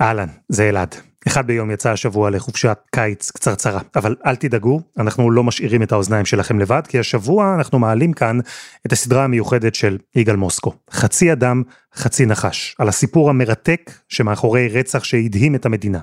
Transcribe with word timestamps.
אהלן, 0.00 0.28
זה 0.48 0.68
אלעד. 0.68 0.94
אחד 1.26 1.46
ביום 1.46 1.70
יצא 1.70 1.90
השבוע 1.90 2.30
לחופשת 2.30 2.78
קיץ 2.90 3.30
קצרצרה, 3.30 3.80
אבל 3.96 4.16
אל 4.26 4.36
תדאגו, 4.36 4.80
אנחנו 4.98 5.30
לא 5.30 5.44
משאירים 5.44 5.82
את 5.82 5.92
האוזניים 5.92 6.26
שלכם 6.26 6.60
לבד, 6.60 6.82
כי 6.88 6.98
השבוע 6.98 7.54
אנחנו 7.58 7.78
מעלים 7.78 8.12
כאן 8.12 8.38
את 8.86 8.92
הסדרה 8.92 9.24
המיוחדת 9.24 9.74
של 9.74 9.98
יגאל 10.16 10.36
מוסקו, 10.36 10.72
חצי 10.90 11.32
אדם, 11.32 11.62
חצי 11.94 12.26
נחש, 12.26 12.76
על 12.78 12.88
הסיפור 12.88 13.30
המרתק 13.30 13.90
שמאחורי 14.08 14.68
רצח 14.68 15.04
שהדהים 15.04 15.54
את 15.54 15.66
המדינה. 15.66 15.98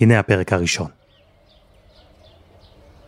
הנה 0.00 0.18
הפרק 0.18 0.52
הראשון. 0.52 0.88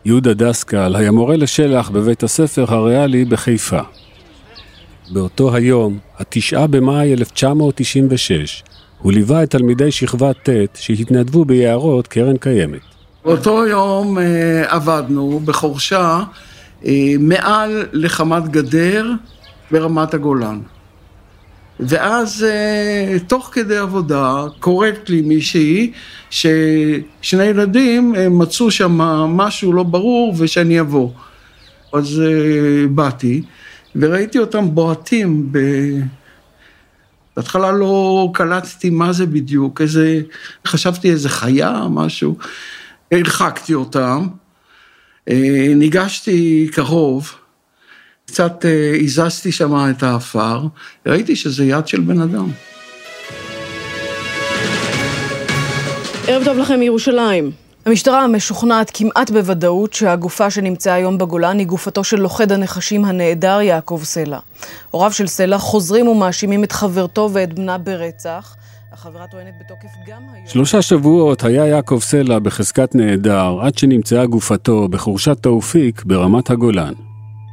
יהודה 0.04 0.34
דסקל 0.34 0.96
היה 0.96 1.10
מורה 1.10 1.36
לשלח 1.36 1.90
בבית 1.90 2.22
הספר 2.22 2.74
הריאלי 2.74 3.24
בחיפה. 3.24 3.80
באותו 5.12 5.54
היום, 5.54 5.98
התשעה 6.18 6.66
במאי 6.66 7.12
1996, 7.12 8.64
הוא 9.05 9.12
ליווה 9.12 9.43
את 9.43 9.50
תלמידי 9.50 9.91
שכבת 9.93 10.48
ט' 10.48 10.77
שהתנדבו 10.77 11.45
ביערות 11.45 12.07
קרן 12.07 12.36
קיימת. 12.36 12.81
באותו 13.25 13.67
יום 13.67 14.18
אה, 14.18 14.64
עבדנו 14.67 15.40
בחורשה 15.45 16.22
אה, 16.86 17.14
מעל 17.18 17.86
לחמת 17.93 18.48
גדר 18.48 19.11
ברמת 19.71 20.14
הגולן. 20.14 20.61
ואז 21.81 22.45
אה, 22.45 23.18
תוך 23.26 23.50
כדי 23.53 23.76
עבודה 23.76 24.45
קוראת 24.61 25.11
לי 25.11 25.23
מישהי 25.23 25.93
ששני 26.31 27.45
ילדים 27.45 28.14
מצאו 28.31 28.71
שם 28.71 28.93
משהו 29.29 29.73
לא 29.73 29.82
ברור 29.82 30.34
ושאני 30.39 30.81
אבוא. 30.81 31.11
אז 31.93 32.23
באתי 32.91 33.42
וראיתי 33.97 34.39
אותם 34.39 34.75
בועטים 34.75 35.48
ב... 35.53 35.59
בהתחלה 37.36 37.72
לא 37.72 38.28
קלטתי 38.34 38.91
מה 38.91 39.12
זה 39.12 39.27
בדיוק, 39.27 39.80
איזה, 39.80 40.20
חשבתי 40.66 41.11
איזה 41.11 41.28
חיה, 41.28 41.83
משהו. 41.91 42.36
הרחקתי 43.12 43.75
אותם, 43.75 44.27
אה, 45.31 45.72
ניגשתי 45.77 46.69
קרוב, 46.72 47.33
קצת 48.27 48.64
אה, 48.64 48.97
הזזתי 49.00 49.53
שם 49.53 49.75
את 49.91 50.03
האפר, 50.03 50.67
ראיתי 51.06 51.36
שזה 51.36 51.64
יד 51.64 51.89
של 51.89 52.00
בן 52.00 52.20
אדם. 52.20 52.48
ערב 56.27 56.44
טוב 56.44 56.59
לכם 56.59 56.81
מירושלים. 56.81 57.64
המשטרה 57.87 58.27
משוכנעת 58.27 58.91
כמעט 58.95 59.31
בוודאות 59.31 59.93
שהגופה 59.93 60.51
שנמצאה 60.51 60.95
היום 60.95 61.19
בגולן 61.19 61.59
היא 61.59 61.67
גופתו 61.67 62.05
של 62.05 62.21
לוכד 62.21 62.53
הנחשים 62.53 63.05
הנעדר 63.05 63.61
יעקב 63.61 64.01
סלע. 64.05 64.39
הוריו 64.91 65.13
של 65.13 65.27
סלע 65.27 65.59
חוזרים 65.59 66.09
ומאשימים 66.09 66.65
את 66.65 66.73
חברתו 66.73 67.31
ואת 67.33 67.55
בנה 67.55 67.79
ברצח. 67.79 68.57
החברה 68.93 69.27
טוענת 69.27 69.55
בתוקף 69.61 69.89
גם 70.07 70.23
היום... 70.35 70.47
שלושה 70.47 70.83
שבועות 70.83 71.45
היה 71.45 71.67
יעקב 71.67 71.99
סלע 72.03 72.39
בחזקת 72.39 72.95
נעדר 72.95 73.59
עד 73.62 73.79
שנמצאה 73.79 74.27
גופתו 74.27 74.89
בחורשת 74.89 75.39
תאופיק 75.41 76.05
ברמת 76.05 76.51
הגולן. 76.51 76.93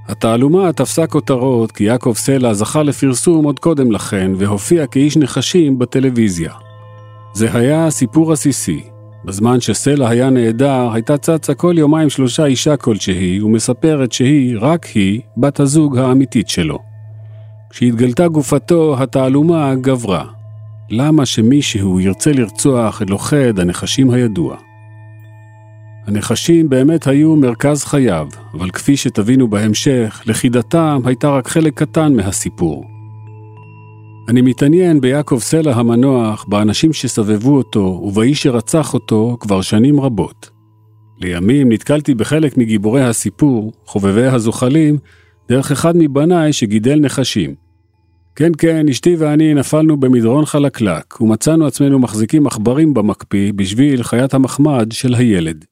התעלומה 0.08 0.74
תפסה 0.74 1.08
כותרות 1.08 1.72
כי 1.72 1.84
יעקב 1.84 2.14
סלע 2.16 2.54
זכה 2.54 2.84
לפרסום 2.84 3.46
עוד 3.46 3.60
קודם 3.60 3.92
לכן 3.92 4.32
והופיע 4.38 4.88
כאיש 4.88 5.18
נחשים 5.18 5.80
בטלוויזיה. 5.80 6.54
זה 7.34 7.50
היה 7.54 7.90
סיפור 7.90 8.32
עסיסי, 8.32 8.84
בזמן 9.26 9.62
שסלע 9.62 10.10
היה 10.10 10.30
נעדר, 10.30 10.90
הייתה 10.94 11.18
צצה 11.18 11.54
כל 11.54 11.76
יומיים 11.78 12.10
שלושה 12.10 12.46
אישה 12.46 12.78
כלשהי, 12.78 13.42
ומספרת 13.42 14.12
שהיא, 14.12 14.58
רק 14.60 14.86
היא, 14.86 15.22
בת 15.38 15.60
הזוג 15.60 15.98
האמיתית 15.98 16.50
שלו. 16.50 16.80
כשהתגלתה 17.70 18.28
גופתו, 18.28 18.96
התעלומה 19.00 19.76
גברה. 19.76 20.26
למה 20.90 21.26
שמישהו 21.26 22.00
ירצה 22.00 22.32
לרצוח 22.32 23.02
את 23.02 23.10
לוכד 23.10 23.60
הנחשים 23.60 24.12
הידוע? 24.12 24.58
הנחשים 26.08 26.70
באמת 26.70 27.08
היו 27.08 27.36
מרכז 27.36 27.84
חייו, 27.84 28.28
אבל 28.54 28.70
כפי 28.70 28.98
שתבינו 28.98 29.48
בהמשך, 29.48 30.22
לכידתם 30.26 31.02
הייתה 31.06 31.30
רק 31.30 31.48
חלק 31.48 31.74
קטן 31.74 32.14
מהסיפור. 32.14 32.91
אני 34.30 34.42
מתעניין 34.42 35.02
ביעקב 35.02 35.40
סלע 35.40 35.74
המנוח, 35.76 36.46
באנשים 36.48 36.94
שסבבו 36.94 37.58
אותו 37.58 37.80
ובאיש 37.80 38.44
שרצח 38.44 38.94
אותו 38.94 39.38
כבר 39.40 39.62
שנים 39.62 40.00
רבות. 40.00 40.50
לימים 41.22 41.72
נתקלתי 41.72 42.16
בחלק 42.16 42.58
מגיבורי 42.58 43.04
הסיפור, 43.04 43.72
חובבי 43.86 44.26
הזוחלים, 44.26 44.98
דרך 45.50 45.72
אחד 45.72 45.98
מבניי 45.98 46.54
שגידל 46.54 47.00
נחשים. 47.00 47.56
כן, 48.36 48.52
כן, 48.58 48.90
אשתי 48.90 49.16
ואני 49.16 49.54
נפלנו 49.54 49.98
במדרון 49.98 50.46
חלקלק, 50.46 51.22
ומצאנו 51.22 51.66
עצמנו 51.66 52.00
מחזיקים 52.00 52.48
עכברים 52.48 52.94
במקפיא 52.94 53.54
בשביל 53.56 54.04
חיית 54.04 54.34
המחמד 54.34 54.92
של 54.92 55.16
הילד. 55.16 55.66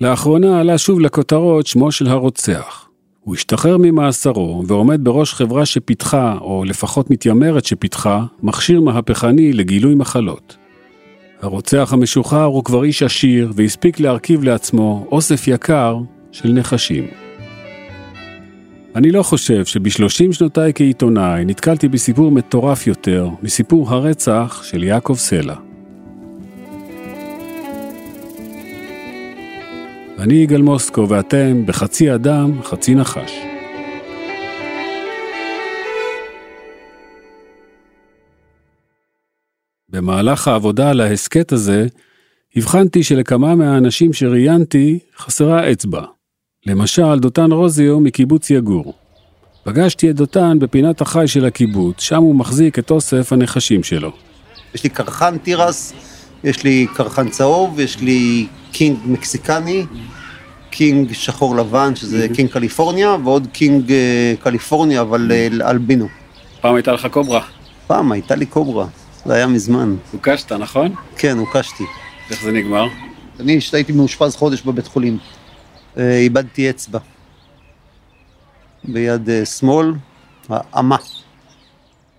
לאחרונה 0.00 0.60
עלה 0.60 0.78
שוב 0.78 1.00
לכותרות 1.00 1.66
שמו 1.66 1.92
של 1.92 2.06
הרוצח. 2.06 2.88
הוא 3.24 3.34
השתחרר 3.34 3.76
ממאסרו 3.78 4.62
ועומד 4.66 5.04
בראש 5.04 5.34
חברה 5.34 5.66
שפיתחה, 5.66 6.38
או 6.40 6.64
לפחות 6.64 7.10
מתיימרת 7.10 7.64
שפיתחה, 7.64 8.24
מכשיר 8.42 8.80
מהפכני 8.80 9.52
לגילוי 9.52 9.94
מחלות. 9.94 10.56
הרוצח 11.42 11.92
המשוחרר 11.92 12.44
הוא 12.44 12.64
כבר 12.64 12.84
איש 12.84 13.02
עשיר 13.02 13.52
והספיק 13.54 14.00
להרכיב 14.00 14.44
לעצמו 14.44 15.06
אוסף 15.12 15.48
יקר 15.48 15.98
של 16.32 16.52
נחשים. 16.52 17.06
אני 18.96 19.10
לא 19.10 19.22
חושב 19.22 19.64
שבשלושים 19.64 20.32
שנותיי 20.32 20.72
כעיתונאי 20.74 21.44
נתקלתי 21.44 21.88
בסיפור 21.88 22.30
מטורף 22.30 22.86
יותר 22.86 23.28
מסיפור 23.42 23.90
הרצח 23.90 24.62
של 24.64 24.84
יעקב 24.84 25.14
סלע. 25.14 25.54
אני 30.18 30.34
יגאל 30.34 30.62
מוסקו 30.62 31.08
ואתם 31.08 31.66
בחצי 31.66 32.14
אדם, 32.14 32.62
חצי 32.62 32.94
נחש. 32.94 33.32
במהלך 39.88 40.48
העבודה 40.48 40.90
על 40.90 41.00
ההסכת 41.00 41.52
הזה, 41.52 41.86
הבחנתי 42.56 43.02
שלכמה 43.02 43.54
מהאנשים 43.54 44.12
שראיינתי 44.12 44.98
חסרה 45.16 45.72
אצבע. 45.72 46.04
למשל, 46.66 47.18
דותן 47.18 47.52
רוזיו 47.52 48.00
מקיבוץ 48.00 48.50
יגור. 48.50 48.94
פגשתי 49.64 50.10
את 50.10 50.16
דותן 50.16 50.58
בפינת 50.58 51.00
החי 51.00 51.28
של 51.28 51.44
הקיבוץ, 51.44 52.00
שם 52.00 52.22
הוא 52.22 52.34
מחזיק 52.34 52.78
את 52.78 52.90
אוסף 52.90 53.32
הנחשים 53.32 53.82
שלו. 53.82 54.12
יש 54.74 54.84
לי 54.84 54.90
קורן 54.90 55.38
תירס, 55.38 55.92
יש 56.44 56.64
לי 56.64 56.86
קורן 56.94 57.28
צהוב, 57.28 57.80
יש 57.80 58.00
לי 58.00 58.46
king 58.72 58.98
מקסיקני, 59.04 59.86
king 60.70 61.12
שחור 61.12 61.56
לבן, 61.56 61.96
שזה 61.96 62.26
king 62.34 62.50
קליפורניה, 62.50 63.16
ועוד 63.24 63.48
king 63.52 63.92
אה, 63.92 64.34
קליפורניה, 64.42 65.00
אבל 65.00 65.32
אה, 65.32 65.70
אלבינו. 65.70 66.08
פעם 66.60 66.74
הייתה 66.74 66.92
לך 66.92 67.06
קוברה. 67.06 67.40
פעם 67.86 68.12
הייתה 68.12 68.34
לי 68.34 68.46
קוברה, 68.46 68.86
זה 69.24 69.34
היה 69.34 69.46
מזמן. 69.46 69.96
הוקשת, 70.12 70.52
נכון? 70.52 70.94
כן, 71.16 71.38
הוקשתי. 71.38 71.84
איך 72.30 72.42
זה 72.42 72.52
נגמר? 72.52 72.86
אני 73.40 73.58
הייתי 73.72 73.92
מאושפז 73.92 74.36
חודש 74.36 74.62
בבית 74.62 74.86
חולים. 74.86 75.18
אה, 75.98 76.16
איבדתי 76.16 76.70
אצבע. 76.70 76.98
ביד 78.84 79.28
שמאל, 79.44 79.92
האמה. 80.48 80.96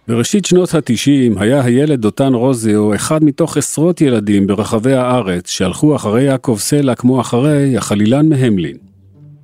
בראשית 0.08 0.46
שנות 0.46 0.76
ה-90 0.76 1.40
היה 1.40 1.64
הילד 1.64 2.02
דותן 2.02 2.34
רוזיו 2.34 2.96
אחד 2.96 3.24
מתוך 3.24 3.58
עשרות 3.58 4.02
ילדים 4.02 4.48
ברחבי 4.48 4.94
הארץ 4.94 5.50
שהלכו 5.50 5.96
אחרי 5.96 6.24
יעקב 6.24 6.58
סלע 6.60 6.96
כמו 6.96 7.22
אחרי 7.22 7.78
החלילן 7.78 8.30
מהמלין. 8.30 8.78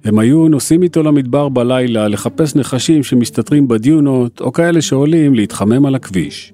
הם 0.06 0.20
היו 0.20 0.48
נוסעים 0.48 0.84
איתו 0.84 1.04
למדבר 1.04 1.50
בלילה 1.50 2.08
לחפש 2.08 2.56
נחשים 2.56 3.04
שמסתתרים 3.04 3.68
בדיונות 3.68 4.42
או 4.42 4.54
כאלה 4.54 4.82
שעולים 4.82 5.34
להתחמם 5.34 5.86
על 5.86 5.96
הכביש. 5.96 6.54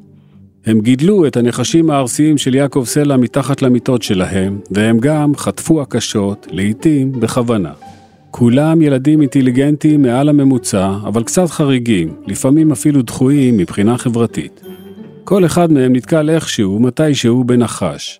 הם 0.65 0.81
גידלו 0.81 1.27
את 1.27 1.37
הנחשים 1.37 1.89
הארסיים 1.89 2.37
של 2.37 2.55
יעקב 2.55 2.83
סלע 2.85 3.17
מתחת 3.17 3.61
למיטות 3.61 4.01
שלהם, 4.01 4.59
והם 4.71 4.97
גם 4.99 5.35
חטפו 5.35 5.81
הקשות, 5.81 6.47
לעיתים 6.51 7.11
בכוונה. 7.11 7.71
כולם 8.31 8.81
ילדים 8.81 9.21
אינטליגנטים 9.21 10.01
מעל 10.01 10.29
הממוצע, 10.29 10.91
אבל 11.03 11.23
קצת 11.23 11.49
חריגים, 11.49 12.15
לפעמים 12.27 12.71
אפילו 12.71 13.01
דחויים 13.01 13.57
מבחינה 13.57 13.97
חברתית. 13.97 14.61
כל 15.23 15.45
אחד 15.45 15.71
מהם 15.71 15.95
נתקל 15.95 16.29
איכשהו, 16.29 16.79
מתישהו, 16.79 17.43
בנחש. 17.43 18.19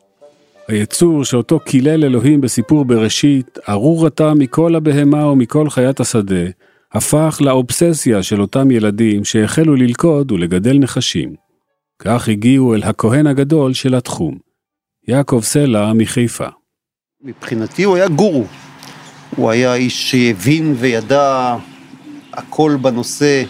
היצור 0.67 1.23
שאותו 1.25 1.59
קילל 1.59 2.03
אלוהים 2.03 2.41
בסיפור 2.41 2.85
בראשית, 2.85 3.59
ארור 3.69 4.05
עתה 4.05 4.33
מכל 4.33 4.75
הבהמה 4.75 5.27
ומכל 5.27 5.69
חיית 5.69 5.99
השדה, 5.99 6.45
הפך 6.93 7.37
לאובססיה 7.41 8.23
של 8.23 8.41
אותם 8.41 8.71
ילדים 8.71 9.25
שהחלו 9.25 9.75
ללכוד 9.75 10.31
ולגדל 10.31 10.77
נחשים. 10.77 11.33
כך 11.99 12.29
הגיעו 12.29 12.75
אל 12.75 12.83
הכהן 12.83 13.27
הגדול 13.27 13.73
של 13.73 13.95
התחום, 13.95 14.37
יעקב 15.07 15.39
סלע 15.43 15.93
מחיפה. 15.93 16.47
מבחינתי 17.23 17.83
הוא 17.83 17.95
היה 17.95 18.07
גורו. 18.07 18.45
הוא 19.35 19.49
היה 19.51 19.75
איש 19.75 20.11
שהבין 20.11 20.75
וידע 20.77 21.55
הכל 22.33 22.77
בנושא. 22.81 23.43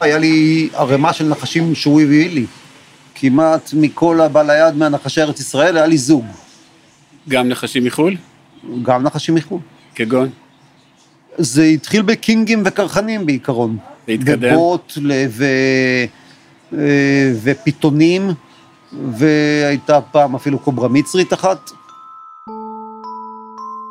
היה 0.00 0.18
לי 0.18 0.68
ערימה 0.74 1.12
של 1.12 1.28
נחשים 1.28 1.74
שהוא 1.74 2.00
הביא 2.00 2.30
לי, 2.30 2.46
כי 3.14 3.30
כמעט 3.30 3.70
מכל 3.72 4.20
הבא 4.20 4.42
ליד 4.42 4.76
מהנחשי 4.76 5.20
ארץ 5.22 5.40
ישראל, 5.40 5.76
היה 5.76 5.86
לי 5.86 5.98
זוג. 5.98 6.24
גם 7.28 7.48
נחשים 7.48 7.84
מחו"ל? 7.84 8.16
גם 8.82 9.02
נחשים 9.02 9.34
מחו"ל. 9.34 9.60
כגון? 9.94 10.28
זה 11.38 11.64
התחיל 11.64 12.02
בקינגים 12.02 12.62
וקרחנים 12.64 13.26
בעיקרון. 13.26 13.76
והתקדם? 14.08 14.54
ובוט 14.54 14.92
ל- 14.96 15.26
ו... 15.28 15.44
אה, 16.72 17.32
ופיתונים, 17.42 18.30
והייתה 19.12 20.00
פעם 20.00 20.34
אפילו 20.34 20.58
קוברה 20.58 20.88
מצרית 20.88 21.32
אחת. 21.32 21.70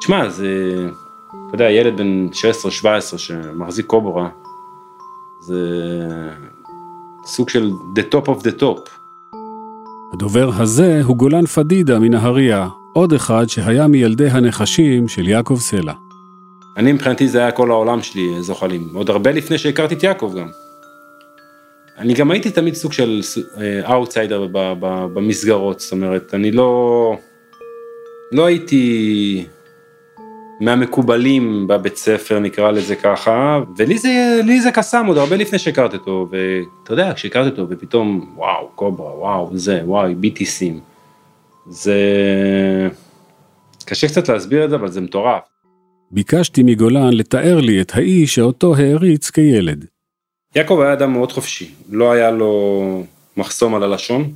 תשמע, 0.01 0.29
זה, 0.29 0.47
אתה 1.47 1.55
יודע, 1.55 1.71
ילד 1.71 1.97
בן 1.97 2.27
16-17 3.13 3.17
שמחזיק 3.17 3.85
קוברה, 3.85 4.29
זה 5.39 5.59
סוג 7.25 7.49
של 7.49 7.71
the 7.95 8.13
top 8.13 8.27
of 8.27 8.41
the 8.43 8.61
top. 8.61 8.89
הדובר 10.13 10.49
הזה 10.57 11.01
הוא 11.03 11.17
גולן 11.17 11.45
פדידה 11.45 11.99
מנהריה, 11.99 12.67
עוד 12.93 13.13
אחד 13.13 13.45
שהיה 13.47 13.87
מילדי 13.87 14.29
הנחשים 14.29 15.07
של 15.07 15.27
יעקב 15.27 15.57
סלע. 15.59 15.93
אני 16.77 16.91
מבחינתי 16.91 17.27
זה 17.27 17.39
היה 17.39 17.51
כל 17.51 17.71
העולם 17.71 18.01
שלי, 18.01 18.41
זוחלים. 18.41 18.89
עוד 18.93 19.09
הרבה 19.09 19.31
לפני 19.31 19.57
שהכרתי 19.57 19.95
את 19.95 20.03
יעקב 20.03 20.33
גם. 20.37 20.47
אני 21.97 22.13
גם 22.13 22.31
הייתי 22.31 22.51
תמיד 22.51 22.73
סוג 22.73 22.93
של 22.93 23.21
אאוטסיידר 23.91 24.47
במסגרות, 25.13 25.79
זאת 25.79 25.91
אומרת, 25.91 26.33
אני 26.33 26.51
לא... 26.51 27.17
לא 28.31 28.45
הייתי 28.45 29.45
מהמקובלים 30.59 31.67
בבית 31.67 31.97
ספר, 31.97 32.39
נקרא 32.39 32.71
לזה 32.71 32.95
ככה, 32.95 33.59
ולי 33.77 33.97
זה, 33.97 34.41
זה 34.63 34.71
קסם 34.71 35.05
עוד 35.05 35.17
הרבה 35.17 35.35
לפני 35.35 35.59
שהכרתי 35.59 35.97
אותו, 35.97 36.27
ואתה 36.31 36.93
יודע, 36.93 37.13
כשהכרתי 37.13 37.49
אותו, 37.49 37.65
ופתאום, 37.69 38.33
וואו, 38.35 38.67
קוברה, 38.75 39.17
וואו, 39.19 39.49
זה, 39.53 39.81
וואו, 39.85 40.11
ביטיסים. 40.11 40.79
זה... 41.69 41.97
קשה 43.85 44.07
קצת 44.07 44.29
להסביר 44.29 44.65
את 44.65 44.69
זה, 44.69 44.75
אבל 44.75 44.91
זה 44.91 45.01
מטורף. 45.01 45.41
ביקשתי 46.11 46.63
מגולן 46.63 47.13
לתאר 47.13 47.59
לי 47.59 47.81
את 47.81 47.91
האיש 47.95 48.35
שאותו 48.35 48.75
העריץ 48.75 49.29
כילד. 49.29 49.85
יעקב 50.55 50.79
היה 50.79 50.93
אדם 50.93 51.13
מאוד 51.13 51.31
חופשי, 51.31 51.71
לא 51.89 52.11
היה 52.11 52.31
לו 52.31 53.03
מחסום 53.37 53.75
על 53.75 53.83
הלשון. 53.83 54.31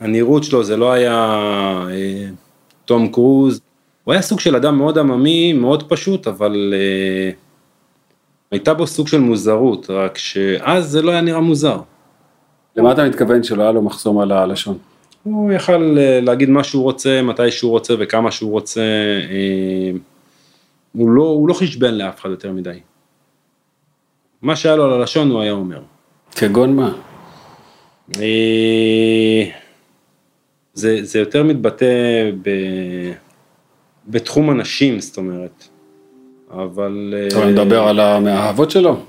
הנראות 0.00 0.44
שלו 0.44 0.64
זה 0.64 0.76
לא 0.76 0.92
היה 0.92 1.14
אה, 1.90 2.26
תום 2.84 3.08
קרוז, 3.12 3.60
הוא 4.04 4.12
היה 4.12 4.22
סוג 4.22 4.40
של 4.40 4.56
אדם 4.56 4.78
מאוד 4.78 4.98
עממי, 4.98 5.52
מאוד 5.52 5.88
פשוט, 5.88 6.26
אבל 6.26 6.74
אה, 6.76 7.30
הייתה 8.50 8.74
בו 8.74 8.86
סוג 8.86 9.08
של 9.08 9.20
מוזרות, 9.20 9.90
רק 9.90 10.18
שאז 10.18 10.90
זה 10.90 11.02
לא 11.02 11.10
היה 11.10 11.20
נראה 11.20 11.40
מוזר. 11.40 11.80
למה 12.76 12.92
אתה 12.92 13.08
מתכוון 13.08 13.42
שלא 13.42 13.62
היה 13.62 13.72
לו 13.72 13.82
מחסום 13.82 14.18
על 14.18 14.32
הלשון? 14.32 14.78
הוא 15.22 15.52
יכל 15.52 15.98
אה, 15.98 16.20
להגיד 16.20 16.48
מה 16.48 16.64
שהוא 16.64 16.82
רוצה, 16.82 17.22
מתי 17.22 17.50
שהוא 17.50 17.70
רוצה 17.70 17.94
וכמה 17.98 18.30
שהוא 18.30 18.50
רוצה. 18.50 18.80
אה, 19.30 19.90
הוא 20.92 21.10
לא, 21.10 21.22
הוא 21.22 21.48
לא 21.48 21.54
חשבן 21.54 21.94
לאף 21.94 22.20
אחד 22.20 22.30
יותר 22.30 22.52
מדי. 22.52 22.78
מה 24.42 24.56
שהיה 24.56 24.76
לו 24.76 24.84
על 24.84 24.92
הלשון 24.92 25.30
הוא 25.30 25.40
היה 25.40 25.52
אומר. 25.52 25.80
כגון 26.36 26.76
מה? 26.76 26.92
אה, 28.20 29.44
זה, 30.74 30.98
זה 31.02 31.18
יותר 31.18 31.42
מתבטא 31.42 32.30
ב, 32.42 32.50
בתחום 34.10 34.50
הנשים, 34.50 35.00
זאת 35.00 35.16
אומרת. 35.16 35.64
אבל... 36.50 37.14
אה, 37.16 37.26
אתה 37.26 37.46
מדבר 37.46 37.82
על 37.82 38.00
המאהבות 38.00 38.70
שלו? 38.70 39.00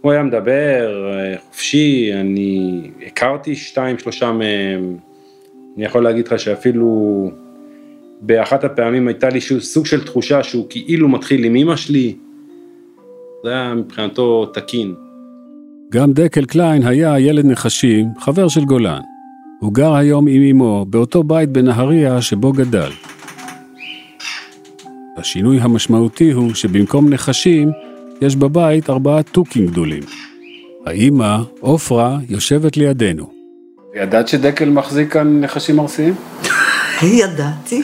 הוא 0.00 0.12
היה 0.12 0.22
מדבר 0.22 1.12
אה, 1.12 1.34
חופשי, 1.48 2.10
אני 2.14 2.80
הכרתי 3.06 3.56
שתיים, 3.56 3.98
שלושה 3.98 4.32
מהם. 4.32 4.96
אני 5.76 5.84
יכול 5.84 6.04
להגיד 6.04 6.26
לך 6.26 6.38
שאפילו 6.38 7.30
באחת 8.20 8.64
הפעמים 8.64 9.08
הייתה 9.08 9.28
לי 9.28 9.40
סוג 9.40 9.86
של 9.86 10.04
תחושה 10.04 10.42
שהוא 10.42 10.66
כאילו 10.70 11.08
מתחיל 11.08 11.44
עם 11.44 11.56
אמא 11.56 11.76
שלי. 11.76 12.16
זה 13.44 13.50
היה 13.50 13.74
מבחינתו 13.74 14.46
תקין. 14.46 14.94
גם 15.92 16.12
דקל 16.12 16.44
קליין 16.44 16.82
היה 16.82 17.20
ילד 17.20 17.44
נחשים, 17.44 18.06
חבר 18.18 18.48
של 18.48 18.64
גולן. 18.64 19.00
הוא 19.60 19.74
גר 19.74 19.94
היום 19.94 20.28
עם 20.28 20.42
אמו 20.42 20.86
באותו 20.88 21.22
בית 21.22 21.48
בנהריה 21.48 22.22
שבו 22.22 22.52
גדל. 22.52 22.90
השינוי 25.20 25.60
המשמעותי 25.60 26.30
הוא 26.30 26.54
שבמקום 26.54 27.08
נחשים, 27.08 27.70
יש 28.20 28.36
בבית 28.36 28.90
ארבעה 28.90 29.22
תוכים 29.22 29.66
גדולים. 29.66 30.02
האמא, 30.86 31.36
עופרה, 31.60 32.18
יושבת 32.28 32.76
לידינו. 32.76 33.30
ידעת 33.94 34.28
שדקל 34.28 34.68
מחזיק 34.68 35.12
כאן 35.12 35.40
נחשים 35.40 35.80
ארסיים? 35.80 36.14
ידעתי. 37.22 37.82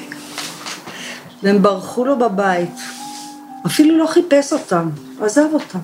והם 1.42 1.62
ברחו 1.62 2.04
לו 2.04 2.18
בבית. 2.18 2.76
אפילו 3.66 3.98
לא 3.98 4.06
חיפש 4.06 4.52
אותם, 4.52 4.88
עזב 5.20 5.46
אותם. 5.52 5.78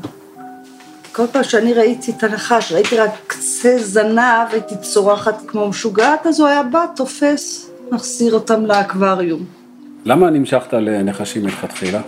כל 1.13 1.27
פעם 1.33 1.45
שאני 1.45 1.75
ראיתי 1.75 2.11
את 2.11 2.25
הנחש, 2.25 2.73
ראיתי 2.73 2.97
רק 2.97 3.11
קצה 3.27 3.79
זנב, 3.79 4.49
הייתי 4.53 4.75
צורחת 4.83 5.43
כמו 5.47 5.69
משוגעת, 5.69 6.27
אז 6.27 6.41
הוא 6.41 6.49
היה 6.49 6.63
בא, 6.63 6.85
תופס, 6.97 7.71
מחזיר 7.91 8.35
אותם 8.35 8.67
לאקווריום. 8.67 9.62
למה 10.05 10.31
נמשכת 10.31 10.73
לנחשים 10.73 11.43
מלכתחילה? 11.45 12.01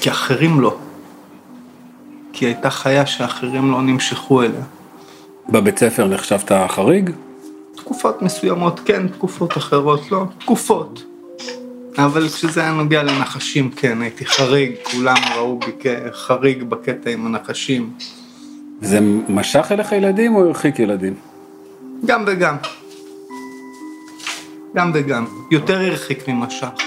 כי 0.00 0.10
אחרים 0.10 0.60
לא. 0.60 0.76
כי 2.32 2.46
הייתה 2.46 2.70
חיה 2.70 3.06
שאחרים 3.06 3.70
לא 3.70 3.82
נמשכו 3.82 4.42
אליה. 4.42 4.62
בבית 5.48 5.78
ספר 5.78 6.06
נחשבת 6.06 6.52
חריג? 6.68 7.10
תקופות 7.76 8.22
מסוימות 8.22 8.80
כן, 8.84 9.08
תקופות 9.08 9.56
אחרות 9.56 10.10
לא, 10.10 10.24
תקופות. 10.38 11.04
אבל 11.98 12.28
כשזה 12.28 12.60
היה 12.60 12.72
נוגע 12.72 13.02
לנחשים, 13.02 13.70
כן, 13.70 14.02
הייתי 14.02 14.26
חריג, 14.26 14.72
כולם 14.82 15.16
ראו 15.36 15.58
בי 15.58 15.72
כחריג 15.80 16.62
בקטע 16.62 17.10
עם 17.10 17.26
הנחשים. 17.26 17.90
זה 18.80 18.98
משך 19.28 19.66
אליך 19.70 19.92
ילדים 19.92 20.34
או 20.34 20.44
הרחיק 20.44 20.78
ילדים? 20.78 21.14
גם 22.04 22.24
וגם. 22.26 22.56
גם 24.74 24.90
וגם. 24.94 25.26
יותר 25.50 25.78
הרחיק 25.78 26.28
ממשך. 26.28 26.85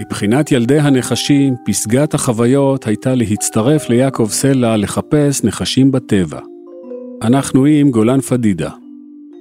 מבחינת 0.00 0.52
ילדי 0.52 0.78
הנחשים, 0.78 1.54
פסגת 1.66 2.14
החוויות 2.14 2.86
הייתה 2.86 3.14
להצטרף 3.14 3.88
ליעקב 3.88 4.28
סלע 4.30 4.76
לחפש 4.76 5.44
נחשים 5.44 5.92
בטבע. 5.92 6.40
אנחנו 7.22 7.64
עם 7.64 7.90
גולן 7.90 8.20
פדידה. 8.20 8.70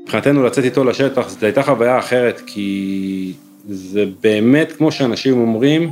מבחינתנו 0.03 0.43
לצאת 0.43 0.63
איתו 0.63 0.83
לשטח, 0.83 1.29
זו 1.29 1.45
הייתה 1.45 1.63
חוויה 1.63 1.99
אחרת, 1.99 2.41
כי 2.45 3.33
זה 3.69 4.05
באמת, 4.23 4.71
כמו 4.71 4.91
שאנשים 4.91 5.41
אומרים, 5.41 5.89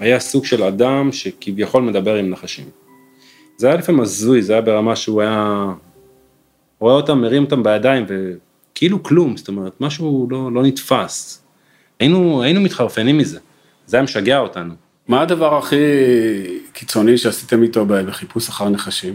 היה 0.00 0.20
סוג 0.20 0.44
של 0.44 0.62
אדם 0.62 1.12
שכביכול 1.12 1.82
מדבר 1.82 2.14
עם 2.14 2.30
נחשים. 2.30 2.66
זה 3.56 3.66
היה 3.66 3.76
לפעמים 3.76 4.00
הזוי, 4.00 4.42
זה 4.42 4.52
היה 4.52 4.62
ברמה 4.62 4.96
שהוא 4.96 5.22
היה... 5.22 5.66
רואה 6.78 6.94
אותם, 6.94 7.20
מרים 7.20 7.44
אותם 7.44 7.62
בידיים, 7.62 8.04
וכאילו 8.08 9.02
כלום, 9.02 9.36
זאת 9.36 9.48
אומרת, 9.48 9.72
משהו 9.80 10.26
לא, 10.30 10.52
לא 10.52 10.62
נתפס. 10.62 11.42
היינו, 12.00 12.42
היינו 12.42 12.60
מתחרפנים 12.60 13.18
מזה, 13.18 13.38
זה 13.86 13.96
היה 13.96 14.04
משגע 14.04 14.38
אותנו. 14.38 14.74
מה 15.08 15.20
הדבר 15.20 15.58
הכי 15.58 15.76
קיצוני 16.72 17.18
שעשיתם 17.18 17.62
איתו 17.62 17.86
בחיפוש 17.86 18.48
אחר 18.48 18.68
נחשים? 18.68 19.14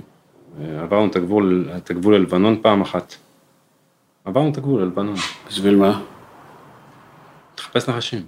עברנו 0.82 1.08
את 1.08 1.16
הגבול, 1.16 1.70
את 1.78 1.90
הגבול 1.90 2.16
ללבנון 2.16 2.60
פעם 2.62 2.82
אחת. 2.82 3.16
עברנו 4.26 4.52
את 4.52 4.58
הגבול 4.58 4.82
ללבנון. 4.82 5.16
בשביל 5.48 5.76
מה? 5.76 6.02
לחפש 7.60 7.90
נחשים. 7.90 8.22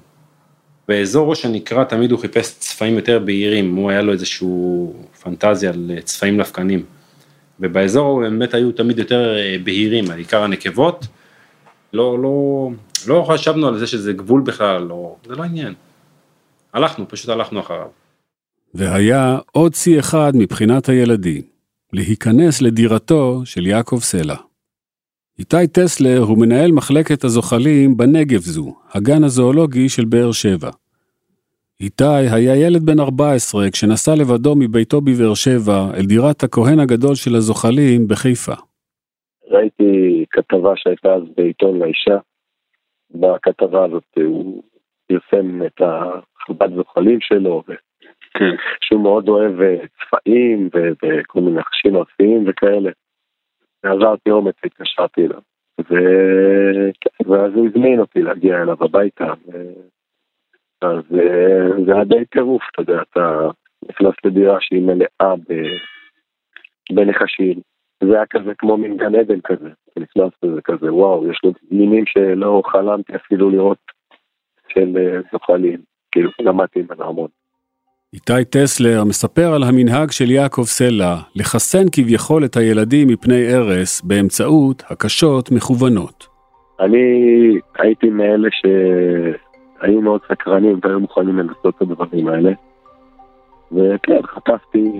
באזור 0.87 1.29
ראש 1.29 1.45
הנקרה 1.45 1.85
תמיד 1.85 2.11
הוא 2.11 2.19
חיפש 2.19 2.55
צבעים 2.59 2.95
יותר 2.95 3.19
בהירים, 3.19 3.75
הוא 3.75 3.89
היה 3.89 4.01
לו 4.01 4.13
איזשהו 4.13 4.93
פנטזיה 5.21 5.69
על 5.69 5.91
צבעים 6.03 6.39
לפקנים. 6.39 6.85
ובאזור 7.59 8.07
הוא 8.07 8.21
באמת 8.21 8.53
היו 8.53 8.71
תמיד 8.71 8.99
יותר 8.99 9.37
אה, 9.37 9.55
בהירים, 9.63 10.11
העיקר 10.11 10.43
הנקבות. 10.43 11.07
לא, 11.93 12.19
לא, 12.19 12.69
לא 13.07 13.25
חשבנו 13.29 13.67
על 13.67 13.79
זה 13.79 13.87
שזה 13.87 14.13
גבול 14.13 14.41
בכלל, 14.41 14.81
לא, 14.81 15.15
זה 15.27 15.35
לא 15.35 15.43
עניין. 15.43 15.73
הלכנו, 16.73 17.07
פשוט 17.07 17.29
הלכנו 17.29 17.59
אחריו. 17.59 17.87
והיה 18.73 19.37
עוד 19.51 19.73
שיא 19.73 19.99
אחד 19.99 20.31
מבחינת 20.35 20.89
הילדים, 20.89 21.41
להיכנס 21.93 22.61
לדירתו 22.61 23.41
של 23.45 23.67
יעקב 23.67 23.99
סלע. 23.99 24.35
איתי 25.39 25.67
טסלר 25.67 26.19
הוא 26.19 26.37
מנהל 26.37 26.71
מחלקת 26.71 27.23
הזוחלים 27.23 27.97
בנגב 27.97 28.39
זו, 28.39 28.75
הגן 28.93 29.23
הזואולוגי 29.23 29.89
של 29.89 30.05
באר 30.05 30.31
שבע. 30.31 30.69
איתי 31.81 32.27
היה 32.31 32.55
ילד 32.55 32.85
בן 32.85 32.99
14 32.99 33.71
כשנסע 33.71 34.15
לבדו 34.15 34.55
מביתו 34.55 35.01
בבאר 35.01 35.33
שבע 35.33 35.91
אל 35.97 36.05
דירת 36.05 36.43
הכהן 36.43 36.79
הגדול 36.79 37.15
של 37.15 37.35
הזוחלים 37.35 38.07
בחיפה. 38.07 38.53
ראיתי 39.47 40.25
כתבה 40.31 40.73
שהייתה 40.75 41.13
אז 41.13 41.23
בעיתון 41.37 41.79
לאישה. 41.79 42.17
בכתבה 43.11 43.85
הזאת 43.85 44.03
הוא 44.15 44.63
פרסם 45.07 45.65
את 45.65 45.81
החלבת 46.51 46.75
זוחלים 46.75 47.21
שלו, 47.21 47.63
כן. 48.33 48.55
שהוא 48.81 49.01
מאוד 49.01 49.27
אוהב 49.29 49.53
צבעים 49.53 50.69
וכל 50.73 51.39
מיני 51.41 51.59
נחשים 51.59 51.95
ארציים 51.95 52.43
וכאלה. 52.47 52.91
עזרתי 53.83 54.31
אומץ 54.31 54.55
והתקשרתי 54.63 55.21
אליו. 55.25 55.39
ו... 55.89 55.95
ואז 57.25 57.53
הוא 57.53 57.67
הזמין 57.67 57.99
אותי 57.99 58.21
להגיע 58.21 58.61
אליו 58.61 58.83
הביתה. 58.83 59.33
ו... 59.47 59.73
אז 60.81 61.03
אה, 61.19 61.83
זה 61.85 61.93
היה 61.93 62.03
די 62.03 62.25
טירוף, 62.25 62.61
אתה 62.71 62.81
יודע, 62.81 63.01
אתה 63.01 63.49
נכנס 63.89 64.13
לדירה 64.25 64.57
שהיא 64.61 64.81
מלאה 64.81 65.35
ב... 65.49 65.53
בנחשים. 66.91 67.59
זה 68.03 68.15
היה 68.15 68.25
כזה 68.25 68.55
כמו 68.57 68.77
מין 68.77 68.97
גן 68.97 69.15
עדן 69.15 69.41
כזה, 69.41 69.69
נכנס 69.99 70.31
לזה 70.43 70.61
כזה, 70.61 70.93
וואו, 70.93 71.31
יש 71.31 71.39
לו 71.43 71.51
מינים 71.71 72.05
שלא 72.05 72.61
חלמתי 72.65 73.15
אפילו 73.15 73.49
לראות 73.49 73.77
של 74.67 74.97
אה, 74.97 75.19
זוחלים, 75.31 75.81
כאילו 76.11 76.29
למדתי 76.39 76.79
ממנו 76.79 77.09
המון. 77.09 77.27
איתי 78.13 78.45
טסלר 78.49 79.03
מספר 79.03 79.53
על 79.53 79.63
המנהג 79.63 80.11
של 80.11 80.31
יעקב 80.31 80.63
סלע 80.63 81.15
לחסן 81.35 81.85
כביכול 81.91 82.45
את 82.45 82.57
הילדים 82.57 83.07
מפני 83.07 83.53
הרס 83.53 84.01
באמצעות 84.01 84.83
הקשות 84.89 85.51
מכוונות. 85.51 86.27
אני 86.79 86.97
הייתי 87.79 88.09
מאלה 88.09 88.49
שהיו 88.51 90.01
מאוד 90.01 90.21
סקרנים 90.31 90.79
והיו 90.83 90.99
מוכנים 90.99 91.37
לנסות 91.37 91.75
את 91.75 91.81
הדברים 91.81 92.27
האלה. 92.27 92.51
וכן, 93.71 94.21
חטפתי 94.21 94.91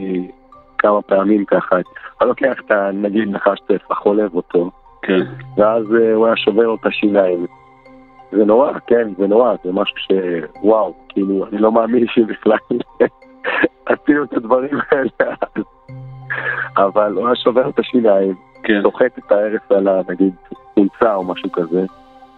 כמה 0.78 1.02
פעמים 1.02 1.46
ככה, 1.46 1.76
אני 1.76 2.30
לוקח 2.30 2.56
את. 2.66 2.72
נגיד 2.94 3.30
נחש 3.30 3.60
צפה, 3.68 3.96
חולב 3.96 4.36
אותו, 4.36 4.72
כן. 5.02 5.22
ואז 5.58 5.84
uh, 5.86 6.16
הוא 6.16 6.26
היה 6.26 6.38
שובר 6.38 6.64
לו 6.64 6.76
את 6.76 6.86
השיניים. 6.86 7.46
זה 8.32 8.46
נורא, 8.46 8.72
כן, 8.88 9.08
זה 9.18 9.28
נורא, 9.28 9.56
זה 9.64 9.72
משהו 9.72 9.98
ש... 9.98 10.08
וואו, 10.64 10.94
כאילו, 11.10 11.46
אני 11.48 11.58
לא 11.58 11.72
מאמין 11.72 12.08
שבכלל 12.08 12.58
עשינו 13.86 14.24
את 14.24 14.34
הדברים 14.34 14.80
האלה. 14.92 15.36
אבל 16.78 17.14
הוא 17.14 17.26
היה 17.26 17.36
שובר 17.36 17.70
את 17.70 17.80
השיניים, 17.80 18.36
כן. 18.64 18.82
את 19.18 19.32
ההרס 19.32 19.62
על. 19.70 19.88
נגיד 20.10 20.34
חולצה 20.74 21.16
או 21.16 21.24
משהו 21.24 21.52
כזה, 21.52 21.86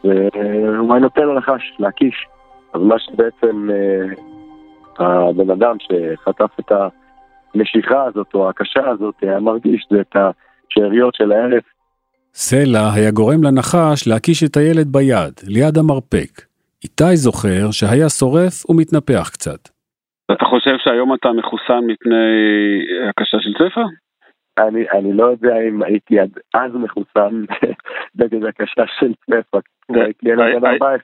והוא 0.04 0.94
היה 0.94 1.00
נותן 1.00 1.22
לו 1.22 1.34
לחש, 1.34 1.76
להקיש. 1.80 2.28
אז 2.74 2.82
מה 2.82 3.00
שבעצם 3.00 3.70
אה, 5.00 5.30
הבן 5.30 5.50
אדם 5.50 5.76
שחטף 5.80 6.60
את 6.60 6.72
המשיכה 7.56 8.04
הזאת 8.04 8.34
או 8.34 8.50
הקשה 8.50 8.90
הזאת 8.90 9.16
היה 9.22 9.40
מרגיש 9.40 9.88
זה 9.92 10.02
את 10.02 10.16
השאריות 10.16 11.16
של 11.16 11.32
ההרס 11.32 11.64
סלע 12.36 12.94
היה 12.94 13.12
גורם 13.12 13.44
לנחש 13.44 14.08
להקיש 14.08 14.44
את 14.44 14.58
הילד 14.58 14.88
ביד, 14.88 15.34
ליד 15.48 15.78
המרפק. 15.78 16.32
איתי 16.84 17.16
זוכר 17.16 17.72
שהיה 17.72 18.10
שורף 18.10 18.70
ומתנפח 18.70 19.30
קצת. 19.34 19.70
אתה 20.32 20.46
חושב 20.46 20.76
שהיום 20.84 21.14
אתה 21.14 21.30
מחוסן 21.32 21.82
מפני 21.88 22.26
הקשה 23.10 23.38
של 23.42 23.54
צפה? 23.54 23.82
אני, 24.58 24.90
אני 24.90 25.14
לא 25.14 25.24
יודע 25.24 25.56
אם 25.70 25.84
הייתי 25.84 26.20
עד 26.20 26.30
אז 26.54 26.72
מחוסן 26.74 27.44
נגד 28.20 28.44
הקשה 28.46 28.84
של 29.00 29.14
צפה, 29.26 29.60
הייתי 29.90 30.30
ילד 30.30 30.62
בן 30.62 30.66
14, 30.66 31.00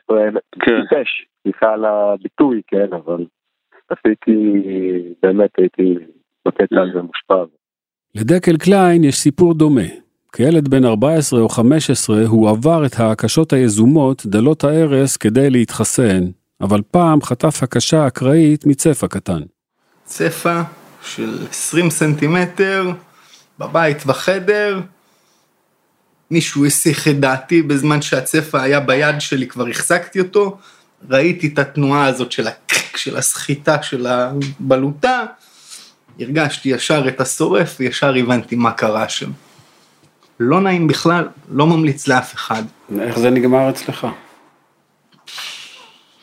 כן. 0.59 0.81
טיפש, 0.81 1.25
סליחה 1.43 1.73
על 1.73 1.85
הביטוי, 1.85 2.61
כן, 2.67 2.93
אבל 2.93 3.25
עשיתי, 3.89 4.61
באמת 5.23 5.49
הייתי 5.57 5.95
בקטע 6.47 6.81
הזה 6.81 7.01
מושפע. 7.01 7.43
לדקל 8.15 8.57
קליין 8.57 9.03
יש 9.03 9.15
סיפור 9.15 9.53
דומה. 9.53 10.08
כילד 10.33 10.67
בן 10.67 10.85
14 10.85 11.39
או 11.39 11.49
15 11.49 12.25
הוא 12.25 12.49
עבר 12.49 12.85
את 12.85 12.99
ההקשות 12.99 13.53
היזומות 13.53 14.25
דלות 14.25 14.63
ההרס 14.63 15.17
כדי 15.17 15.49
להתחסן, 15.49 16.25
אבל 16.61 16.81
פעם 16.91 17.21
חטף 17.21 17.63
הקשה 17.63 18.07
אקראית 18.07 18.65
מצפה 18.65 19.07
קטן. 19.07 19.41
צפה 20.05 20.61
של 21.03 21.45
20 21.49 21.89
סנטימטר, 21.89 22.91
בבית 23.59 24.05
בחדר, 24.05 24.79
מישהו 26.31 26.65
הסיח 26.65 27.07
את 27.07 27.19
דעתי 27.19 27.61
בזמן 27.61 28.01
שהצפה 28.01 28.61
היה 28.61 28.79
ביד 28.79 29.21
שלי, 29.21 29.47
כבר 29.47 29.67
החזקתי 29.67 30.19
אותו, 30.19 30.57
ראיתי 31.09 31.47
את 31.47 31.59
התנועה 31.59 32.05
הזאת 32.05 32.31
של, 32.31 32.47
הקק, 32.47 32.97
של 32.97 33.17
הסחיטה 33.17 33.83
של 33.83 34.07
הבלוטה, 34.07 35.25
הרגשתי 36.19 36.69
ישר 36.69 37.07
את 37.07 37.21
השורף 37.21 37.75
וישר 37.79 38.15
הבנתי 38.15 38.55
מה 38.55 38.71
קרה 38.71 39.09
שם. 39.09 39.31
לא 40.39 40.61
נעים 40.61 40.87
בכלל, 40.87 41.27
לא 41.49 41.67
ממליץ 41.67 42.07
לאף 42.07 42.35
אחד. 42.35 42.63
איך 42.99 43.19
זה 43.19 43.29
נגמר 43.29 43.69
אצלך? 43.69 44.07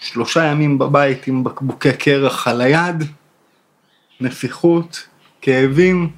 שלושה 0.00 0.44
ימים 0.44 0.78
בבית 0.78 1.26
עם 1.26 1.44
בקבוקי 1.44 1.92
קרח 1.92 2.48
על 2.48 2.60
היד, 2.60 3.04
נפיחות, 4.20 5.06
כאבים, 5.40 6.10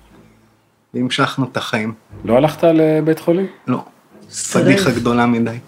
והמשכנו 0.95 1.45
את 1.53 1.57
החיים. 1.57 1.95
לא 2.25 2.37
הלכת 2.37 2.65
לבית 2.65 3.19
חולים? 3.19 3.47
לא, 3.67 3.85
פדיחה 4.53 4.91
גדולה 4.91 5.27
מדי. 5.27 5.59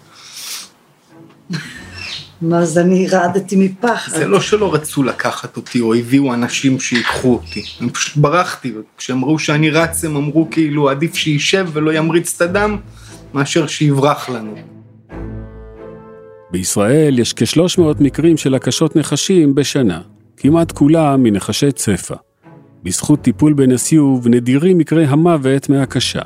מה, 2.41 2.59
אז 2.59 2.77
אני 2.77 3.07
רעדתי 3.07 3.55
מפחד. 3.55 4.11
זה 4.11 4.27
לא 4.27 4.41
שלא 4.41 4.73
רצו 4.73 5.03
לקחת 5.03 5.57
אותי 5.57 5.81
או 5.81 5.93
הביאו 5.93 6.33
אנשים 6.33 6.79
שיקחו 6.79 7.33
אותי, 7.33 7.63
אני 7.81 7.89
פשוט 7.89 8.17
ברחתי, 8.17 8.73
כשהם 8.97 9.25
ראו 9.25 9.39
שאני 9.39 9.69
רץ 9.69 10.05
הם 10.05 10.15
אמרו 10.15 10.47
כאילו 10.51 10.89
עדיף 10.89 11.15
שישב 11.15 11.67
ולא 11.73 11.93
ימריץ 11.93 12.35
את 12.35 12.41
הדם 12.41 12.77
מאשר 13.33 13.67
שיברח 13.67 14.29
לנו. 14.29 14.55
בישראל 16.51 17.19
יש 17.19 17.33
כ-300 17.33 17.81
מקרים 17.99 18.37
של 18.37 18.55
הקשות 18.55 18.95
נחשים 18.95 19.55
בשנה, 19.55 20.01
כמעט 20.37 20.71
כולם 20.71 21.23
מנחשי 21.23 21.71
צפה. 21.71 22.15
בזכות 22.83 23.21
טיפול 23.21 23.53
בנסיוב 23.53 24.27
נדירים 24.27 24.77
מקרי 24.77 25.05
המוות 25.05 25.69
מהקשה. 25.69 26.21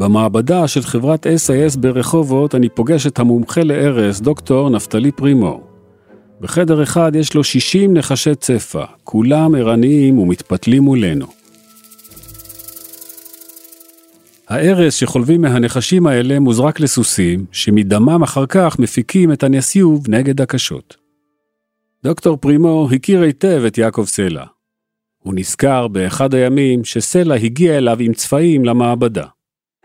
במעבדה 0.00 0.68
של 0.68 0.82
חברת 0.82 1.26
SIS 1.26 1.78
ברחובות 1.78 2.54
אני 2.54 2.68
פוגש 2.68 3.06
את 3.06 3.18
המומחה 3.18 3.60
להרס, 3.62 4.20
דוקטור 4.20 4.70
נפתלי 4.70 5.12
פרימור. 5.12 5.66
בחדר 6.40 6.82
אחד 6.82 7.12
יש 7.14 7.34
לו 7.34 7.44
60 7.44 7.96
נחשי 7.96 8.34
צפה, 8.34 8.84
כולם 9.04 9.54
ערניים 9.54 10.18
ומתפתלים 10.18 10.82
מולנו. 10.82 11.26
ההרס 14.48 14.94
שחולבים 14.94 15.40
מהנחשים 15.40 16.06
האלה 16.06 16.38
מוזרק 16.38 16.80
לסוסים, 16.80 17.44
שמדמם 17.52 18.22
אחר 18.22 18.46
כך 18.46 18.78
מפיקים 18.78 19.32
את 19.32 19.42
הנסיוב 19.42 20.04
נגד 20.08 20.40
הקשות. 20.40 20.96
דוקטור 22.04 22.36
פרימור 22.36 22.88
הכיר 22.92 23.22
היטב 23.22 23.62
את 23.66 23.78
יעקב 23.78 24.04
סלע. 24.04 24.44
הוא 25.18 25.34
נזכר 25.36 25.88
באחד 25.88 26.34
הימים 26.34 26.84
שסלע 26.84 27.34
הגיע 27.34 27.78
אליו 27.78 27.96
עם 28.00 28.12
צפעים 28.12 28.64
למעבדה. 28.64 29.24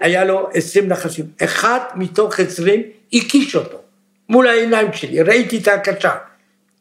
היה 0.06 0.24
לו 0.24 0.50
עשרים 0.54 0.88
נחשים, 0.88 1.26
אחד 1.44 1.80
מתוך 1.96 2.40
עשרים 2.40 2.82
הקיש 3.14 3.56
אותו, 3.56 3.82
מול 4.30 4.48
העיניים 4.48 4.94
שלי, 4.94 5.22
ראיתי 5.22 5.58
את 5.58 5.68
ההקשה. 5.68 6.16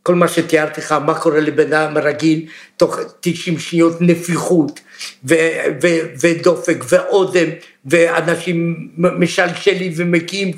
כל 0.02 0.14
מה 0.14 0.28
שתיארתי 0.28 0.80
לך, 0.80 0.92
מה 0.92 1.20
קורה 1.20 1.40
לבן 1.40 1.72
אדם 1.72 1.98
רגיל, 1.98 2.48
תוך 2.76 2.98
90 3.20 3.58
שניות 3.58 4.00
נפיחות, 4.00 4.80
ו- 5.28 5.34
ו- 5.82 6.06
ודופק, 6.20 6.84
ואודם, 6.88 7.48
ואנשים 7.84 8.88
משלשלים 8.96 9.92
ומקיאים, 9.96 10.50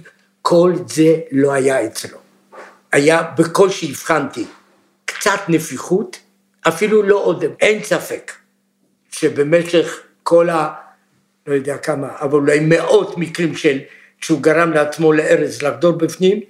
כל 0.42 0.72
זה 0.86 1.16
לא 1.32 1.52
היה 1.52 1.86
אצלו. 1.86 2.18
היה 2.92 3.22
בקושי 3.22 3.90
הבחנתי, 3.90 4.44
קצת 5.04 5.40
נפיחות, 5.48 6.18
אפילו 6.68 7.02
לא 7.02 7.16
אודם, 7.16 7.50
אין 7.60 7.82
ספק 7.82 8.32
שבמשך 9.12 10.00
כל 10.22 10.50
ה... 10.50 10.85
לא 11.46 11.54
יודע 11.54 11.76
כמה, 11.76 12.08
אבל 12.20 12.38
אולי 12.38 12.60
מאות 12.60 13.18
מקרים 13.18 13.54
של, 13.56 13.78
שהוא 14.20 14.40
גרם 14.40 14.70
לעצמו 14.70 15.12
לארז 15.12 15.62
לחדור 15.62 15.92
בפנים, 15.92 16.40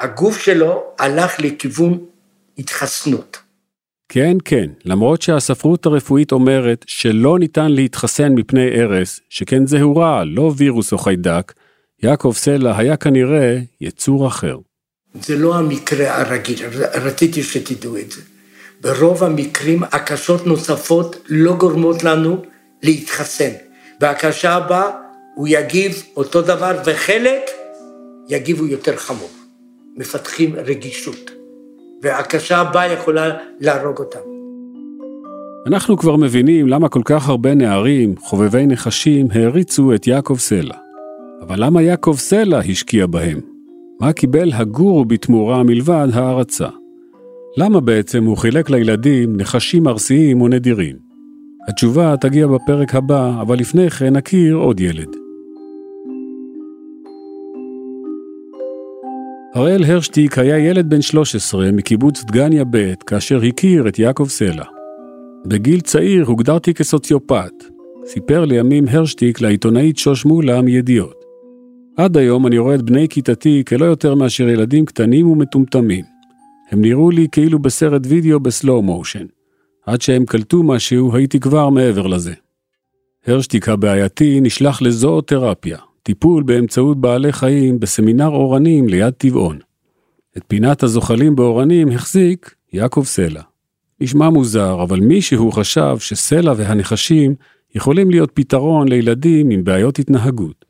הגוף 0.00 0.38
שלו 0.38 0.82
הלך 0.98 1.40
לכיוון 1.40 1.98
התחסנות. 2.58 3.38
כן, 4.08 4.36
כן, 4.44 4.70
למרות 4.84 5.22
שהספרות 5.22 5.86
הרפואית 5.86 6.32
אומרת 6.32 6.84
שלא 6.88 7.38
ניתן 7.38 7.72
להתחסן 7.72 8.32
מפני 8.32 8.68
ארס, 8.68 9.20
שכן 9.28 9.66
זהו 9.66 9.96
רע, 9.96 10.24
לא 10.24 10.52
וירוס 10.56 10.92
או 10.92 10.98
חיידק, 10.98 11.52
יעקב 12.02 12.32
סלע 12.36 12.78
היה 12.78 12.96
כנראה 12.96 13.58
יצור 13.80 14.26
אחר. 14.26 14.56
זה 15.14 15.36
לא 15.36 15.58
המקרה 15.58 16.20
הרגיל, 16.20 16.58
רציתי 16.94 17.42
שתדעו 17.42 17.96
את 17.96 18.10
זה. 18.10 18.20
ברוב 18.80 19.24
המקרים 19.24 19.82
הקשות 19.82 20.46
נוספות 20.46 21.16
לא 21.28 21.56
גורמות 21.56 22.04
לנו 22.04 22.42
להתחסן. 22.82 23.69
והקשה 24.00 24.52
הבאה 24.52 24.90
הוא 25.34 25.48
יגיב 25.48 26.02
אותו 26.16 26.42
דבר, 26.42 26.78
וחלק 26.86 27.40
יגיבו 28.28 28.66
יותר 28.66 28.96
חמור. 28.96 29.30
מפתחים 29.96 30.54
רגישות. 30.56 31.30
והקשה 32.02 32.58
הבאה 32.58 32.92
יכולה 32.92 33.30
להרוג 33.60 33.98
אותם. 33.98 34.18
אנחנו 35.66 35.96
כבר 35.96 36.16
מבינים 36.16 36.68
למה 36.68 36.88
כל 36.88 37.02
כך 37.04 37.28
הרבה 37.28 37.54
נערים, 37.54 38.14
חובבי 38.16 38.66
נחשים, 38.66 39.28
העריצו 39.32 39.94
את 39.94 40.06
יעקב 40.06 40.36
סלע. 40.38 40.76
אבל 41.42 41.64
למה 41.64 41.82
יעקב 41.82 42.14
סלע 42.18 42.58
השקיע 42.58 43.06
בהם? 43.06 43.40
מה 44.00 44.12
קיבל 44.12 44.52
הגורו 44.52 45.04
בתמורה 45.04 45.62
מלבד 45.62 46.08
הערצה? 46.12 46.68
למה 47.56 47.80
בעצם 47.80 48.24
הוא 48.24 48.36
חילק 48.36 48.70
לילדים 48.70 49.36
נחשים 49.36 49.88
ארסיים 49.88 50.40
ונדירים? 50.42 51.09
התשובה 51.70 52.14
תגיע 52.16 52.46
בפרק 52.46 52.94
הבא, 52.94 53.40
אבל 53.42 53.58
לפני 53.58 53.90
כן 53.90 54.16
נכיר 54.16 54.54
עוד 54.54 54.80
ילד. 54.80 55.08
הראל 59.54 59.84
הרשטיק 59.84 60.38
היה 60.38 60.58
ילד 60.58 60.90
בן 60.90 61.02
13 61.02 61.72
מקיבוץ 61.72 62.24
דגניה 62.24 62.64
ב' 62.70 62.94
כאשר 63.06 63.40
הכיר 63.42 63.88
את 63.88 63.98
יעקב 63.98 64.26
סלע. 64.28 64.64
בגיל 65.46 65.80
צעיר 65.80 66.24
הוגדרתי 66.26 66.74
כסוציופט, 66.74 67.64
סיפר 68.06 68.44
לימים 68.44 68.84
הרשטיק 68.88 69.40
לעיתונאית 69.40 69.98
שוש 69.98 70.24
מולה 70.24 70.62
מידיעות. 70.62 71.24
עד 71.96 72.16
היום 72.16 72.46
אני 72.46 72.58
רואה 72.58 72.74
את 72.74 72.82
בני 72.82 73.08
כיתתי 73.08 73.62
כלא 73.66 73.84
יותר 73.84 74.14
מאשר 74.14 74.48
ילדים 74.48 74.84
קטנים 74.84 75.28
ומטומטמים. 75.28 76.04
הם 76.70 76.80
נראו 76.80 77.10
לי 77.10 77.26
כאילו 77.32 77.58
בסרט 77.58 78.02
וידאו 78.08 78.40
בסלואו 78.40 78.82
מושן. 78.82 79.26
עד 79.86 80.02
שהם 80.02 80.24
קלטו 80.26 80.62
משהו, 80.62 81.16
הייתי 81.16 81.40
כבר 81.40 81.68
מעבר 81.68 82.06
לזה. 82.06 82.34
הרשטיק 83.26 83.68
הבעייתי 83.68 84.40
נשלח 84.40 84.82
לזואותרפיה, 84.82 85.78
טיפול 86.02 86.42
באמצעות 86.42 87.00
בעלי 87.00 87.32
חיים 87.32 87.80
בסמינר 87.80 88.28
אורנים 88.28 88.88
ליד 88.88 89.10
טבעון. 89.10 89.58
את 90.36 90.42
פינת 90.48 90.82
הזוחלים 90.82 91.36
באורנים 91.36 91.88
החזיק 91.88 92.54
יעקב 92.72 93.02
סלע. 93.04 93.42
נשמע 94.00 94.30
מוזר, 94.30 94.82
אבל 94.82 95.00
מישהו 95.00 95.52
חשב 95.52 95.96
שסלע 95.98 96.52
והנחשים 96.56 97.34
יכולים 97.74 98.10
להיות 98.10 98.30
פתרון 98.34 98.88
לילדים 98.88 99.50
עם 99.50 99.64
בעיות 99.64 99.98
התנהגות. 99.98 100.64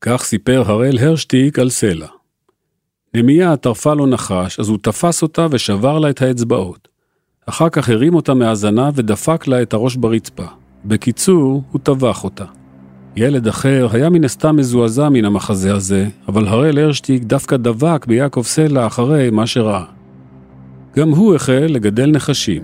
כך 0.00 0.24
סיפר 0.24 0.62
הראל 0.66 0.98
הרשטיק 0.98 1.58
על 1.58 1.70
סלע. 1.70 2.06
נמיה 3.14 3.56
טרפה 3.56 3.94
לו 3.94 4.06
נחש, 4.06 4.60
אז 4.60 4.68
הוא 4.68 4.78
תפס 4.82 5.22
אותה 5.22 5.46
ושבר 5.50 5.98
לה 5.98 6.10
את 6.10 6.22
האצבעות. 6.22 6.88
אחר 7.50 7.68
כך 7.68 7.88
הרים 7.88 8.14
אותה 8.14 8.34
מהזנב 8.34 8.92
ודפק 8.94 9.46
לה 9.46 9.62
את 9.62 9.72
הראש 9.72 9.96
ברצפה. 9.96 10.44
בקיצור, 10.84 11.62
הוא 11.70 11.80
טבח 11.82 12.24
אותה. 12.24 12.44
ילד 13.16 13.48
אחר 13.48 13.88
היה 13.92 14.10
מן 14.10 14.24
הסתם 14.24 14.56
מזועזע 14.56 15.08
מן 15.08 15.24
המחזה 15.24 15.74
הזה, 15.74 16.08
אבל 16.28 16.46
הראל 16.46 16.78
הרשטיק 16.78 17.22
דווקא 17.22 17.56
דבק 17.56 18.06
ביעקב 18.06 18.42
סלע 18.42 18.86
אחרי 18.86 19.30
מה 19.30 19.46
שראה. 19.46 19.84
גם 20.96 21.10
הוא 21.10 21.34
החל 21.34 21.66
לגדל 21.68 22.10
נחשים. 22.10 22.62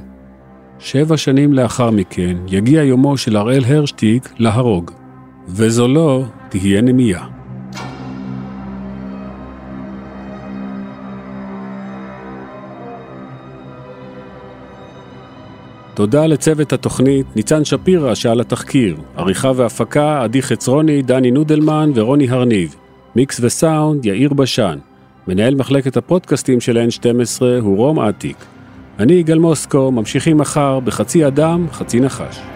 שבע 0.79 1.17
שנים 1.17 1.53
לאחר 1.53 1.91
מכן 1.91 2.37
יגיע 2.49 2.83
יומו 2.83 3.17
של 3.17 3.37
הראל 3.37 3.65
הרשטיק 3.65 4.33
להרוג, 4.39 4.91
וזו 5.49 5.89
לא 5.89 6.25
תהיה 6.49 6.83
נמייה. 6.83 7.36
תודה 15.97 16.27
לצוות 16.27 16.73
התוכנית, 16.73 17.27
ניצן 17.37 17.65
שפירא 17.65 18.15
שעל 18.15 18.41
התחקיר, 18.41 18.97
עריכה 19.17 19.53
והפקה, 19.57 20.23
עדי 20.23 20.43
חצרוני, 20.43 21.03
דני 21.03 21.31
נודלמן 21.31 21.91
ורוני 21.95 22.31
הרניב, 22.31 22.75
מיקס 23.17 23.41
וסאונד, 23.43 24.07
יאיר 24.07 24.35
בשן. 24.35 24.79
מנהל 25.29 25.55
מחלקת 25.55 25.97
הפודקאסטים 25.97 26.61
של 26.61 26.89
N12 26.89 27.43
הוא 27.61 27.77
רום 27.77 27.99
עתיק. 27.99 28.37
אני 28.99 29.13
יגאל 29.13 29.39
מוסקו, 29.39 29.91
ממשיכים 29.91 30.39
מחר 30.39 30.81
בחצי 30.81 31.27
אדם, 31.27 31.67
חצי 31.73 32.01
נחש. 32.01 32.56